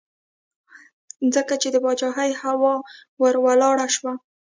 [1.33, 2.73] ځکه یې د پاچهۍ هوا
[3.21, 4.13] ور ولاړه شوه.